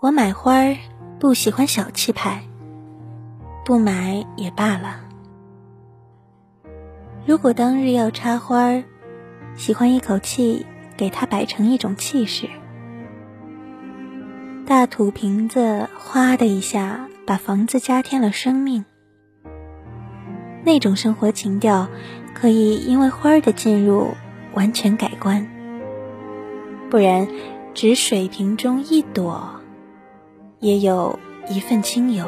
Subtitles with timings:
[0.00, 0.76] 我买花儿
[1.18, 2.44] 不喜欢小气派，
[3.64, 5.00] 不买也罢了。
[7.26, 8.84] 如果当日要插花儿，
[9.56, 10.64] 喜欢一口气
[10.96, 12.48] 给它摆成一种气势。
[14.64, 18.84] 大土瓶子，哗的一下把房子加添了生命。
[20.62, 21.88] 那种生活情调，
[22.34, 24.14] 可以因为花儿的进入
[24.54, 25.48] 完全改观。
[26.88, 27.26] 不然，
[27.74, 29.57] 只水瓶中一朵。
[30.60, 32.24] 也有一份清幽。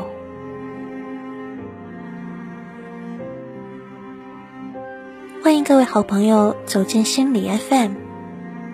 [5.42, 7.92] 欢迎各位好朋友走进心理 FM，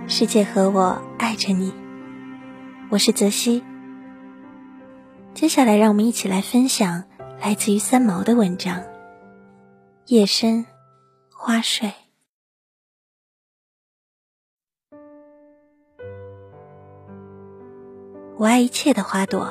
[0.09, 1.73] 世界和我爱着你，
[2.91, 3.64] 我是泽西。
[5.33, 7.05] 接下来，让我们一起来分享
[7.41, 8.80] 来自于三毛的文章
[10.06, 10.67] 《夜深
[11.33, 11.89] 花睡》。
[18.39, 19.48] 我爱一切的花朵，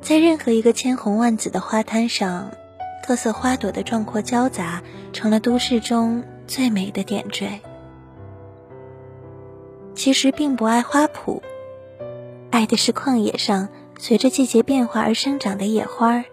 [0.00, 2.50] 在任何一个千红万紫的花滩上，
[3.06, 7.60] 各色花朵的壮阔交杂，成了都市中最美的点缀。
[9.94, 11.40] 其实并不爱花圃，
[12.50, 16.24] 爱的是旷野上随着季节变化而生长的野花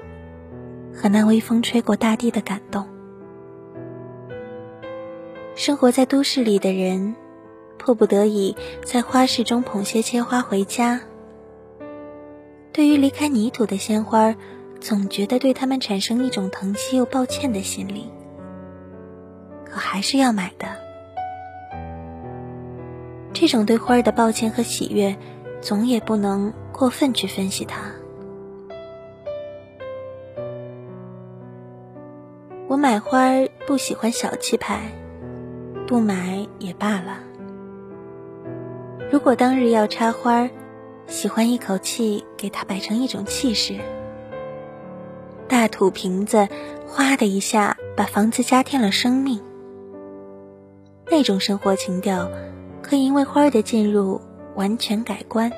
[0.92, 2.88] 和那微风吹过大地的感动。
[5.54, 7.16] 生活在都市里的人。
[7.88, 11.00] 迫不得已在花市中捧些切花回家。
[12.74, 14.36] 对于离开泥土的鲜花，
[14.82, 18.12] 总觉得对它们产生一种疼惜又抱歉的心理，
[19.64, 20.68] 可还是要买的。
[23.32, 25.16] 这种对花儿的抱歉和喜悦，
[25.62, 27.84] 总也不能过分去分析它。
[32.68, 33.30] 我买花
[33.66, 34.92] 不喜欢小气派，
[35.88, 37.20] 不买也罢了。
[39.10, 40.50] 如果当日要插花，
[41.08, 43.80] 喜欢一口气给它摆成一种气势。
[45.48, 46.50] 大土瓶子，
[46.86, 49.42] 哗的一下把房子加添了生命。
[51.10, 52.30] 那种生活情调，
[52.82, 54.20] 可以因为花儿的进入
[54.56, 55.54] 完全改观。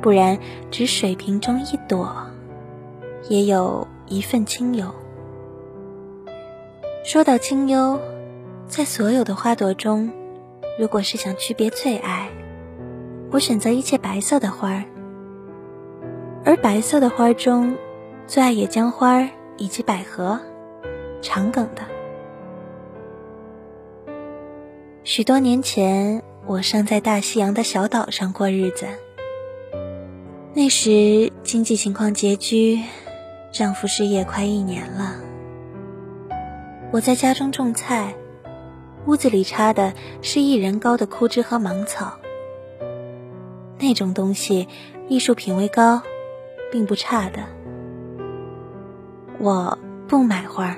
[0.00, 0.38] 不然，
[0.70, 2.26] 只水瓶中一朵，
[3.28, 4.86] 也有一份清幽。
[7.04, 8.00] 说到清幽，
[8.66, 10.10] 在所有的花朵中。
[10.78, 12.28] 如果是想区别最爱，
[13.30, 14.84] 我选择一切白色的花儿。
[16.44, 17.76] 而白色的花中，
[18.26, 19.26] 最爱野姜花
[19.56, 20.38] 以及百合、
[21.22, 21.82] 长梗的。
[25.02, 28.86] 许多年前，我尚在大西洋的小岛上过日子。
[30.52, 32.82] 那时经济情况拮据，
[33.50, 35.14] 丈夫失业快一年了。
[36.92, 38.14] 我在家中种菜。
[39.06, 42.18] 屋子里插的是一人高的枯枝和芒草，
[43.78, 44.66] 那种东西
[45.08, 46.02] 艺术品味高，
[46.72, 47.44] 并不差的。
[49.38, 49.78] 我
[50.08, 50.76] 不买花。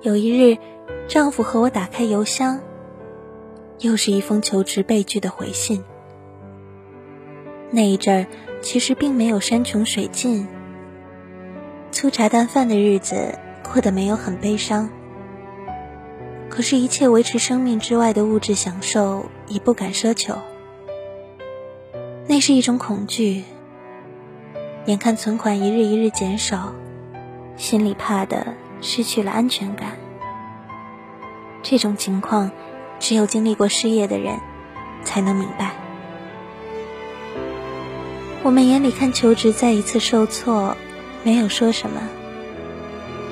[0.00, 0.56] 有一日，
[1.06, 2.60] 丈夫和我打开邮箱，
[3.80, 5.84] 又是一封求职被拒的回信。
[7.70, 8.26] 那一阵儿，
[8.62, 10.46] 其实并没有山穷水尽，
[11.90, 13.38] 粗茶淡饭的日子。
[13.72, 14.88] 过得没有很悲伤，
[16.48, 20.38] 可是，一切维持生命之外的物质享受已不敢奢求。
[22.28, 23.42] 那是一种恐惧，
[24.86, 26.72] 眼看存款一日一日减少，
[27.56, 29.96] 心里怕的失去了安全感。
[31.64, 32.52] 这种情况，
[33.00, 34.38] 只有经历过失业的人
[35.02, 35.72] 才能明白。
[38.44, 40.76] 我们眼里看求职再一次受挫，
[41.24, 42.00] 没有说什么。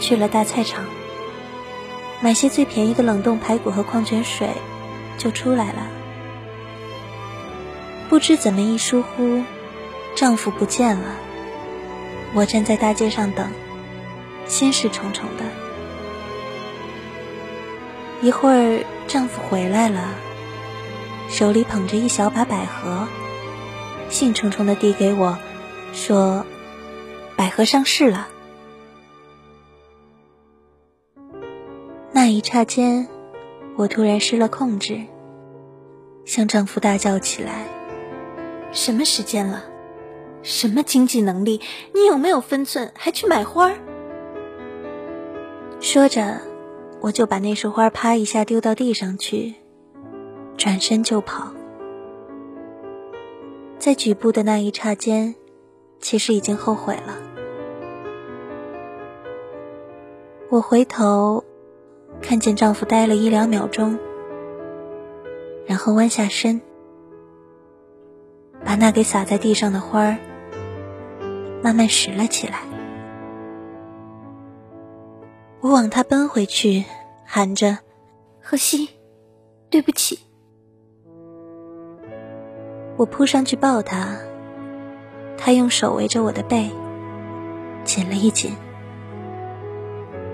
[0.03, 0.85] 去了大菜场，
[2.21, 4.49] 买些最便宜的冷冻排骨和矿泉水，
[5.17, 5.87] 就出来了。
[8.09, 9.45] 不知怎么一疏忽，
[10.17, 11.05] 丈夫不见了。
[12.35, 13.49] 我站在大街上等，
[14.47, 15.45] 心事重重的。
[18.23, 20.15] 一会儿，丈夫回来了，
[21.29, 23.07] 手里捧着一小把百合，
[24.11, 25.39] 兴冲冲的递给我，
[25.93, 26.45] 说
[27.37, 28.27] ：“百合上市了。”
[32.43, 33.07] 刹间，
[33.77, 35.01] 我突然失了控制，
[36.25, 37.67] 向丈夫大叫起来
[38.73, 39.65] ：“什么时间了？
[40.43, 41.61] 什么经济能力？
[41.95, 42.91] 你有没有分寸？
[42.95, 43.73] 还去买花？”
[45.79, 46.41] 说着，
[47.01, 49.55] 我就把那束花啪一下丢到地上去，
[50.57, 51.53] 转身就跑。
[53.79, 55.35] 在举步的那一刹间，
[56.01, 57.17] 其实已经后悔了。
[60.51, 61.42] 我回头。
[62.23, 63.99] 看见丈夫呆了一两秒钟，
[65.67, 66.63] 然后弯下身，
[68.65, 70.17] 把那给洒在地上的花儿
[71.63, 72.61] 慢慢拾了起来。
[75.61, 76.85] 我往他奔回去，
[77.27, 77.79] 喊着
[78.41, 78.89] ：“荷西，
[79.69, 80.19] 对不起。”
[82.97, 84.17] 我扑上去抱他，
[85.37, 86.71] 他用手围着我的背，
[87.85, 88.57] 紧了一紧。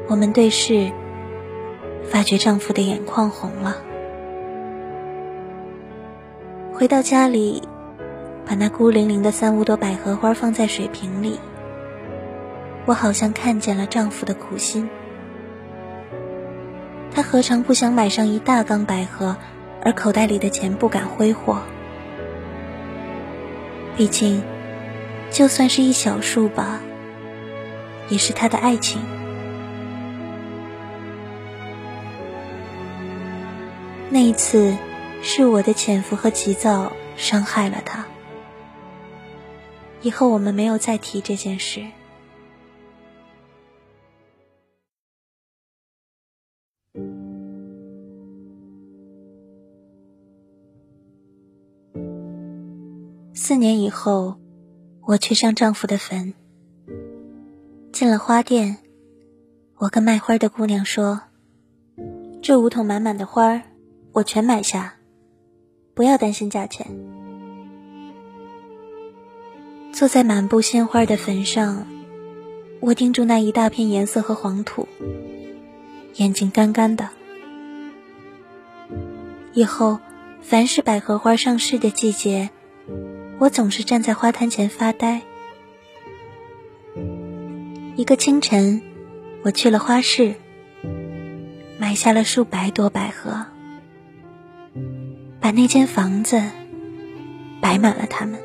[0.09, 0.91] 我们对视，
[2.11, 3.77] 发觉丈夫的眼眶红了。
[6.73, 7.63] 回到家里，
[8.47, 11.39] 把那孤零零的三五朵百合花放在水瓶里，
[12.87, 14.89] 我好像看见了丈夫的苦心。
[17.11, 19.37] 他何尝不想买上一大缸百合，
[19.85, 21.59] 而口袋里的钱不敢挥霍。
[23.97, 24.41] 毕竟，
[25.31, 26.81] 就算是一小束吧，
[28.09, 29.03] 也是他的爱情。
[34.11, 34.77] 那一次，
[35.23, 38.07] 是我的潜伏和急躁伤害了他。
[40.01, 41.85] 以后我们没有再提这件事。
[53.35, 54.37] 四年以后，
[55.03, 56.35] 我去上丈夫的坟。
[57.93, 58.79] 进了花店，
[59.77, 61.21] 我跟卖花的姑娘说
[62.43, 63.63] ：“这五桶满满的花儿，
[64.13, 64.95] 我全买下，
[65.95, 66.87] 不要担心价钱。”
[69.93, 71.87] 坐在满布鲜花的坟上，
[72.81, 74.87] 我盯住那一大片颜色和黄土，
[76.15, 77.09] 眼睛干干的。
[79.55, 79.99] 以后，
[80.41, 82.51] 凡是百合花上市的季节，
[83.41, 85.23] 我总是站在花摊前发呆。
[87.97, 88.81] 一个清晨，
[89.43, 90.37] 我去了花市，
[91.79, 93.38] 买下了数百朵百合，
[95.49, 96.43] 把那间房子
[97.59, 98.39] 摆满了他们。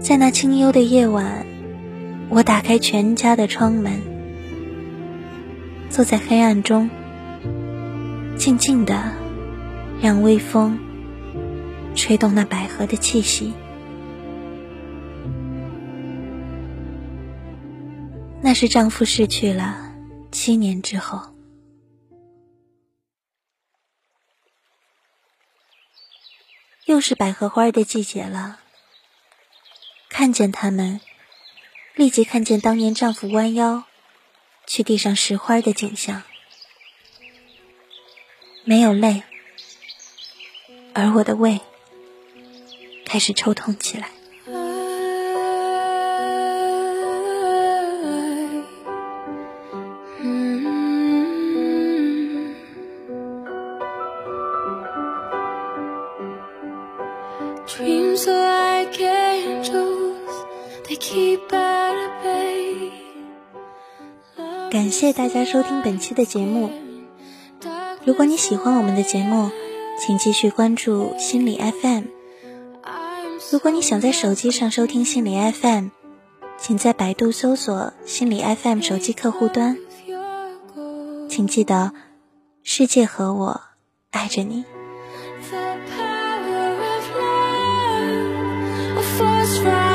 [0.00, 1.44] 在那清幽的夜晚，
[2.28, 4.00] 我打开全家的窗门，
[5.90, 6.88] 坐在黑暗中，
[8.36, 9.12] 静静的。
[10.00, 10.78] 让微风
[11.96, 13.52] 吹动那百合的气息，
[18.40, 19.92] 那是丈夫逝去了
[20.30, 21.31] 七年之后，
[26.92, 28.60] 又是百合花的季节了。
[30.10, 31.00] 看见他们，
[31.94, 33.84] 立即看见当年丈夫弯腰
[34.66, 36.22] 去地上拾花的景象，
[38.64, 39.22] 没有泪。
[40.92, 41.62] 而我的胃
[43.06, 44.10] 开始抽痛起来。
[64.70, 66.70] 感谢大家收听本期的节目。
[68.04, 69.50] 如果你喜欢我们的节目，
[69.98, 72.04] 请继续关注心理 FM。
[73.50, 75.88] 如果你想在手机上收听心理 FM，
[76.58, 79.78] 请在百度搜索“心理 FM” 手机客户端。
[81.30, 81.92] 请记得，
[82.62, 83.62] 世界和我
[84.10, 84.66] 爱着你。
[89.18, 89.91] Force from.